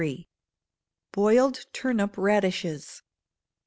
[1.11, 3.03] Boiled Turnip Radishes.